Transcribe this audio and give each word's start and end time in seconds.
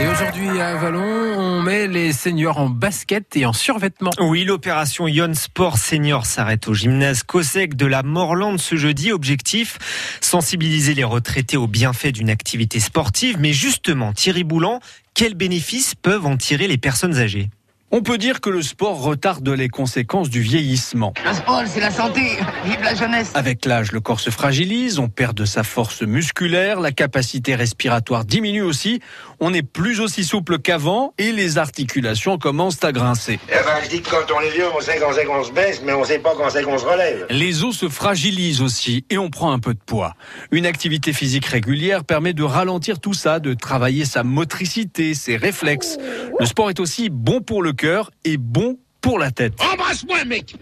Et 0.00 0.08
aujourd'hui 0.08 0.48
à 0.60 0.74
Vallon, 0.74 1.02
on 1.02 1.62
met 1.62 1.86
les 1.86 2.12
seniors 2.12 2.58
en 2.58 2.68
basket 2.68 3.36
et 3.36 3.46
en 3.46 3.52
survêtement. 3.52 4.10
Oui, 4.18 4.44
l'opération 4.44 5.06
Yon 5.06 5.34
Sport 5.34 5.78
Senior 5.78 6.26
s'arrête 6.26 6.66
au 6.66 6.74
gymnase 6.74 7.22
COSEC 7.22 7.76
de 7.76 7.86
la 7.86 8.02
Morlande 8.02 8.58
ce 8.58 8.74
jeudi. 8.74 9.12
Objectif, 9.12 9.78
sensibiliser 10.20 10.94
les 10.94 11.04
retraités 11.04 11.56
aux 11.56 11.68
bienfaits 11.68 12.12
d'une 12.12 12.30
activité 12.30 12.80
sportive. 12.80 13.36
Mais 13.38 13.52
justement, 13.52 14.12
Thierry 14.12 14.42
Boulan, 14.42 14.80
quels 15.14 15.34
bénéfices 15.34 15.94
peuvent 15.94 16.26
en 16.26 16.36
tirer 16.36 16.66
les 16.66 16.78
personnes 16.78 17.16
âgées? 17.16 17.48
On 17.96 18.02
peut 18.02 18.18
dire 18.18 18.40
que 18.40 18.50
le 18.50 18.60
sport 18.60 19.00
retarde 19.00 19.48
les 19.48 19.68
conséquences 19.68 20.28
du 20.28 20.40
vieillissement. 20.40 21.14
Le 21.24 21.32
sport, 21.32 21.62
c'est 21.64 21.78
la 21.78 21.92
santé. 21.92 22.22
Vive 22.64 22.82
la 22.82 22.96
jeunesse. 22.96 23.30
Avec 23.34 23.64
l'âge, 23.64 23.92
le 23.92 24.00
corps 24.00 24.18
se 24.18 24.30
fragilise, 24.30 24.98
on 24.98 25.08
perd 25.08 25.36
de 25.36 25.44
sa 25.44 25.62
force 25.62 26.02
musculaire, 26.02 26.80
la 26.80 26.90
capacité 26.90 27.54
respiratoire 27.54 28.24
diminue 28.24 28.62
aussi, 28.62 28.98
on 29.38 29.50
n'est 29.50 29.62
plus 29.62 30.00
aussi 30.00 30.24
souple 30.24 30.58
qu'avant 30.58 31.14
et 31.18 31.30
les 31.30 31.56
articulations 31.56 32.36
commencent 32.36 32.82
à 32.82 32.90
grincer. 32.90 33.38
Eh 33.48 33.52
ben, 33.52 33.76
je 33.84 33.90
dis 33.90 34.02
que 34.02 34.10
quand 34.10 34.34
on 34.36 34.40
est 34.40 34.50
vieux, 34.50 34.66
on 34.76 34.80
sait 34.80 34.98
quand 34.98 35.12
c'est 35.14 35.24
qu'on 35.24 35.44
se 35.44 35.52
baisse, 35.52 35.80
mais 35.84 35.92
on 35.92 36.02
sait 36.02 36.18
pas 36.18 36.34
quand 36.36 36.50
c'est 36.50 36.64
qu'on 36.64 36.78
se 36.78 36.84
relève. 36.84 37.26
Les 37.30 37.62
os 37.62 37.76
se 37.76 37.88
fragilisent 37.88 38.60
aussi 38.60 39.04
et 39.08 39.18
on 39.18 39.30
prend 39.30 39.52
un 39.52 39.60
peu 39.60 39.72
de 39.72 39.78
poids. 39.78 40.14
Une 40.50 40.66
activité 40.66 41.12
physique 41.12 41.46
régulière 41.46 42.02
permet 42.02 42.32
de 42.32 42.42
ralentir 42.42 42.98
tout 42.98 43.14
ça, 43.14 43.38
de 43.38 43.54
travailler 43.54 44.04
sa 44.04 44.24
motricité, 44.24 45.14
ses 45.14 45.36
réflexes. 45.36 45.96
Le 46.38 46.46
sport 46.46 46.70
est 46.70 46.80
aussi 46.80 47.10
bon 47.10 47.40
pour 47.40 47.62
le 47.62 47.72
cœur 47.72 48.10
et 48.24 48.36
bon 48.36 48.78
pour 49.00 49.18
la 49.18 49.30
tête. 49.30 49.54
Embrasse-moi, 49.60 50.24
mec 50.24 50.56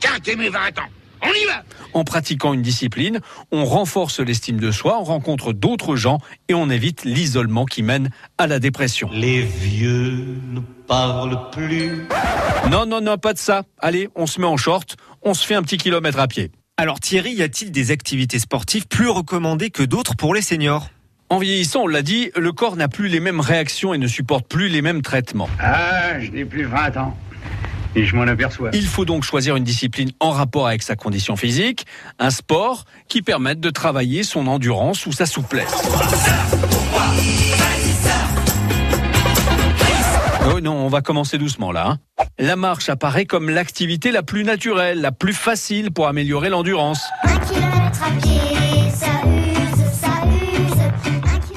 Car 0.00 0.20
t'es 0.20 0.36
mes 0.36 0.48
20 0.48 0.78
ans 0.78 0.88
on 1.22 1.32
y 1.32 1.46
va 1.46 1.64
En 1.94 2.04
pratiquant 2.04 2.52
une 2.52 2.62
discipline, 2.62 3.20
on 3.50 3.64
renforce 3.64 4.20
l'estime 4.20 4.60
de 4.60 4.70
soi, 4.70 4.98
on 5.00 5.04
rencontre 5.04 5.52
d'autres 5.52 5.96
gens 5.96 6.18
et 6.48 6.54
on 6.54 6.68
évite 6.68 7.04
l'isolement 7.04 7.64
qui 7.64 7.82
mène 7.82 8.10
à 8.38 8.46
la 8.46 8.58
dépression. 8.58 9.08
Les 9.12 9.42
vieux 9.42 10.36
ne 10.50 10.60
parlent 10.86 11.50
plus. 11.50 12.06
Non, 12.70 12.86
non, 12.86 13.00
non, 13.00 13.16
pas 13.16 13.32
de 13.32 13.38
ça. 13.38 13.62
Allez, 13.78 14.08
on 14.14 14.26
se 14.26 14.40
met 14.40 14.46
en 14.46 14.56
short, 14.56 14.96
on 15.22 15.34
se 15.34 15.46
fait 15.46 15.54
un 15.54 15.62
petit 15.62 15.78
kilomètre 15.78 16.18
à 16.18 16.28
pied. 16.28 16.50
Alors 16.76 17.00
Thierry, 17.00 17.32
y 17.32 17.42
a-t-il 17.42 17.72
des 17.72 17.90
activités 17.90 18.38
sportives 18.38 18.86
plus 18.86 19.08
recommandées 19.08 19.70
que 19.70 19.82
d'autres 19.82 20.14
pour 20.14 20.34
les 20.34 20.42
seniors? 20.42 20.90
En 21.28 21.38
vieillissant, 21.38 21.82
on 21.82 21.86
l'a 21.86 22.02
dit, 22.02 22.30
le 22.36 22.52
corps 22.52 22.76
n'a 22.76 22.88
plus 22.88 23.08
les 23.08 23.20
mêmes 23.20 23.40
réactions 23.40 23.94
et 23.94 23.98
ne 23.98 24.06
supporte 24.06 24.46
plus 24.46 24.68
les 24.68 24.82
mêmes 24.82 25.02
traitements. 25.02 25.48
Ah, 25.58 26.20
je 26.20 26.30
n'ai 26.30 26.44
plus 26.44 26.64
20 26.64 26.96
ans. 26.96 27.16
Et 27.94 28.04
je 28.04 28.14
m'en 28.14 28.22
aperçois. 28.22 28.70
Il 28.74 28.86
faut 28.86 29.06
donc 29.06 29.24
choisir 29.24 29.56
une 29.56 29.64
discipline 29.64 30.10
en 30.20 30.30
rapport 30.30 30.66
avec 30.66 30.82
sa 30.82 30.96
condition 30.96 31.34
physique, 31.34 31.86
un 32.18 32.30
sport 32.30 32.84
qui 33.08 33.22
permette 33.22 33.58
de 33.58 33.70
travailler 33.70 34.22
son 34.22 34.46
endurance 34.46 35.06
ou 35.06 35.12
sa 35.12 35.24
souplesse. 35.24 35.74
Oh 40.54 40.60
non, 40.60 40.74
on 40.74 40.88
va 40.88 41.00
commencer 41.00 41.38
doucement 41.38 41.72
là. 41.72 41.88
Hein. 41.88 41.98
La 42.38 42.54
marche 42.54 42.88
apparaît 42.88 43.24
comme 43.24 43.50
l'activité 43.50 44.12
la 44.12 44.22
plus 44.22 44.44
naturelle, 44.44 45.00
la 45.00 45.10
plus 45.10 45.32
facile 45.32 45.90
pour 45.90 46.06
améliorer 46.06 46.50
l'endurance. 46.50 47.02
Un 47.24 47.38
kilomètre 47.38 48.02
à 48.02 48.10
pied, 48.20 48.55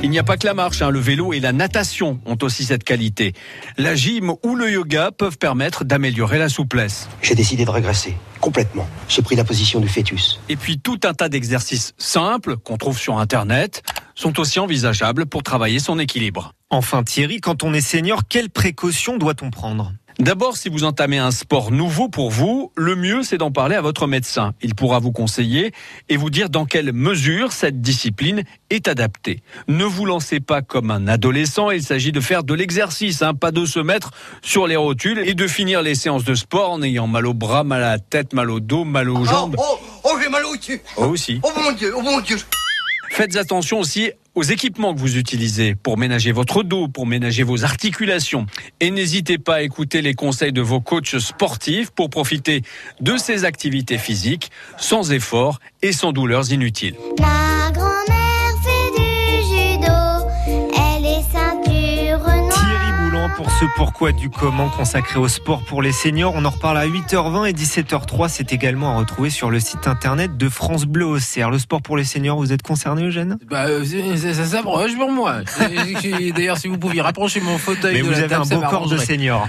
il 0.01 0.09
n'y 0.09 0.19
a 0.19 0.23
pas 0.23 0.37
que 0.37 0.45
la 0.45 0.53
marche, 0.53 0.81
hein. 0.81 0.89
le 0.89 0.99
vélo 0.99 1.33
et 1.33 1.39
la 1.39 1.51
natation 1.51 2.19
ont 2.25 2.37
aussi 2.41 2.63
cette 2.63 2.83
qualité. 2.83 3.33
La 3.77 3.95
gym 3.95 4.33
ou 4.43 4.55
le 4.55 4.71
yoga 4.71 5.11
peuvent 5.11 5.37
permettre 5.37 5.83
d'améliorer 5.83 6.39
la 6.39 6.49
souplesse. 6.49 7.09
J'ai 7.21 7.35
décidé 7.35 7.65
de 7.65 7.69
regresser 7.69 8.15
complètement. 8.39 8.87
J'ai 9.09 9.21
pris 9.21 9.35
la 9.35 9.43
position 9.43 9.81
du 9.81 9.89
fœtus. 9.89 10.39
Et 10.47 10.55
puis 10.55 10.79
tout 10.79 10.99
un 11.03 11.13
tas 11.13 11.27
d'exercices 11.27 11.93
simples 11.97 12.55
qu'on 12.55 12.77
trouve 12.77 12.97
sur 12.97 13.17
Internet 13.17 13.83
sont 14.15 14.39
aussi 14.39 14.59
envisageables 14.59 15.25
pour 15.25 15.43
travailler 15.43 15.79
son 15.79 15.99
équilibre. 15.99 16.53
Enfin 16.69 17.03
Thierry, 17.03 17.41
quand 17.41 17.63
on 17.63 17.73
est 17.73 17.81
senior, 17.81 18.21
quelles 18.29 18.49
précautions 18.49 19.17
doit-on 19.17 19.49
prendre? 19.49 19.91
D'abord, 20.19 20.57
si 20.57 20.67
vous 20.67 20.83
entamez 20.83 21.17
un 21.17 21.31
sport 21.31 21.71
nouveau 21.71 22.09
pour 22.09 22.29
vous, 22.29 22.73
le 22.75 22.97
mieux 22.97 23.23
c'est 23.23 23.37
d'en 23.37 23.51
parler 23.51 23.77
à 23.77 23.81
votre 23.81 24.05
médecin. 24.05 24.53
Il 24.61 24.75
pourra 24.75 24.99
vous 24.99 25.13
conseiller 25.13 25.71
et 26.09 26.17
vous 26.17 26.29
dire 26.29 26.49
dans 26.49 26.65
quelle 26.65 26.91
mesure 26.91 27.53
cette 27.53 27.79
discipline 27.79 28.43
est 28.69 28.89
adaptée. 28.89 29.39
Ne 29.69 29.85
vous 29.85 30.05
lancez 30.05 30.41
pas 30.41 30.61
comme 30.61 30.91
un 30.91 31.07
adolescent, 31.07 31.71
il 31.71 31.81
s'agit 31.81 32.11
de 32.11 32.19
faire 32.19 32.43
de 32.43 32.53
l'exercice, 32.53 33.21
hein, 33.21 33.33
pas 33.33 33.51
de 33.51 33.63
se 33.63 33.79
mettre 33.79 34.11
sur 34.41 34.67
les 34.67 34.75
rotules 34.75 35.19
et 35.19 35.35
de 35.35 35.47
finir 35.47 35.81
les 35.81 35.95
séances 35.95 36.25
de 36.25 36.35
sport 36.35 36.71
en 36.71 36.81
ayant 36.81 37.07
mal 37.07 37.25
au 37.25 37.33
bras, 37.33 37.63
mal 37.63 37.81
à 37.81 37.91
la 37.91 37.99
tête, 37.99 38.33
mal 38.33 38.51
au 38.51 38.59
dos, 38.59 38.83
mal 38.83 39.09
aux 39.09 39.23
jambes. 39.23 39.55
Oh, 39.57 39.63
oh, 39.79 39.79
oh 40.03 40.17
j'ai 40.21 40.29
mal 40.29 40.43
au 40.43 40.57
dessus. 40.57 40.81
Oh 40.97 41.05
aussi. 41.05 41.39
Oh 41.43 41.51
mon 41.55 41.71
Dieu, 41.71 41.93
oh 41.95 42.01
mon 42.01 42.19
Dieu. 42.19 42.35
Faites 43.19 43.35
attention 43.35 43.81
aussi 43.81 44.13
aux 44.33 44.43
équipements 44.43 44.95
que 44.95 44.99
vous 45.01 45.17
utilisez 45.17 45.75
pour 45.75 45.97
ménager 45.97 46.31
votre 46.31 46.63
dos, 46.63 46.87
pour 46.87 47.05
ménager 47.05 47.43
vos 47.43 47.65
articulations. 47.65 48.45
Et 48.79 48.91
n'hésitez 48.91 49.37
pas 49.37 49.55
à 49.55 49.61
écouter 49.61 50.01
les 50.01 50.13
conseils 50.13 50.53
de 50.53 50.61
vos 50.61 50.79
coachs 50.79 51.19
sportifs 51.19 51.91
pour 51.91 52.09
profiter 52.09 52.61
de 53.01 53.17
ces 53.17 53.43
activités 53.43 53.97
physiques 53.97 54.51
sans 54.77 55.11
effort 55.11 55.59
et 55.81 55.91
sans 55.91 56.13
douleurs 56.13 56.53
inutiles. 56.53 56.95
Pour 63.39 63.51
ce 63.51 63.63
pourquoi 63.77 64.11
du 64.11 64.29
comment 64.29 64.67
consacré 64.67 65.17
au 65.17 65.29
sport 65.29 65.63
pour 65.63 65.81
les 65.81 65.93
seniors. 65.93 66.33
On 66.35 66.43
en 66.43 66.49
reparle 66.49 66.77
à 66.77 66.85
8h20 66.85 67.47
et 67.47 67.53
17h03. 67.53 68.27
C'est 68.27 68.51
également 68.51 68.93
à 68.93 68.99
retrouver 68.99 69.29
sur 69.29 69.49
le 69.49 69.61
site 69.61 69.87
internet 69.87 70.35
de 70.35 70.49
France 70.49 70.83
Bleu 70.83 71.05
Auxerre. 71.05 71.49
Le 71.49 71.57
sport 71.57 71.81
pour 71.81 71.95
les 71.95 72.03
seniors, 72.03 72.35
vous 72.35 72.51
êtes 72.51 72.63
concerné, 72.63 73.03
Eugène? 73.03 73.37
Bah, 73.49 73.67
euh, 73.67 73.85
Ça 74.17 74.45
s'approche 74.45 74.93
pour 74.97 75.09
moi. 75.09 75.37
D'ailleurs, 76.35 76.57
si 76.57 76.67
vous 76.67 76.77
pouviez 76.77 76.99
rapprocher 76.99 77.39
mon 77.39 77.57
fauteuil 77.57 77.93
Mais 77.93 77.99
de 78.01 78.05
vous 78.07 78.11
la 78.11 78.23
avez 78.23 78.35
un 78.35 78.41
beau 78.41 78.59
corps 78.59 78.89
de 78.89 78.97
senior. 78.97 79.47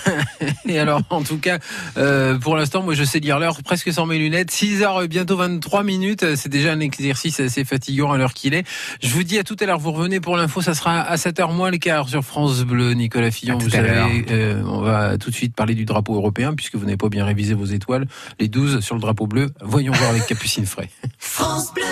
et 0.66 0.78
alors, 0.78 1.02
en 1.10 1.20
tout 1.20 1.36
cas, 1.36 1.58
euh, 1.98 2.38
pour 2.38 2.56
l'instant, 2.56 2.82
moi, 2.82 2.94
je 2.94 3.04
sais 3.04 3.18
lire 3.18 3.38
l'heure 3.38 3.62
presque 3.62 3.92
sans 3.92 4.06
mes 4.06 4.16
lunettes. 4.16 4.50
6h, 4.50 5.08
bientôt 5.08 5.36
23 5.36 5.82
minutes. 5.82 6.36
C'est 6.36 6.48
déjà 6.48 6.72
un 6.72 6.80
exercice 6.80 7.38
assez 7.40 7.66
fatigant 7.66 8.12
à 8.12 8.16
l'heure 8.16 8.32
qu'il 8.32 8.54
est. 8.54 8.66
Je 9.02 9.10
vous 9.10 9.24
dis 9.24 9.38
à 9.38 9.44
tout 9.44 9.56
à 9.60 9.66
l'heure. 9.66 9.78
Vous 9.78 9.92
revenez 9.92 10.20
pour 10.20 10.38
l'info. 10.38 10.62
Ça 10.62 10.72
sera 10.72 11.00
à 11.02 11.16
7h 11.16 11.52
moins 11.52 11.70
le 11.70 11.76
quart 11.76 12.08
sur 12.08 12.24
France 12.24 12.62
Bleu, 12.62 12.94
Nicolas. 13.26 13.30
Fillon, 13.30 13.58
vous 13.58 13.70
savez, 13.70 14.24
euh, 14.30 14.62
on 14.66 14.80
va 14.80 15.18
tout 15.18 15.30
de 15.30 15.34
suite 15.34 15.54
parler 15.54 15.74
du 15.74 15.84
drapeau 15.84 16.14
européen 16.14 16.54
puisque 16.54 16.76
vous 16.76 16.84
n'avez 16.84 16.96
pas 16.96 17.08
bien 17.08 17.24
révisé 17.24 17.54
vos 17.54 17.64
étoiles. 17.64 18.06
Les 18.38 18.48
12 18.48 18.80
sur 18.80 18.94
le 18.94 19.00
drapeau 19.00 19.26
bleu. 19.26 19.50
Voyons 19.62 19.92
voir 19.92 20.10
avec 20.10 20.26
Capucine 20.26 20.66
Fray. 20.66 20.88
France 21.18 21.72
Bleu 21.74 21.84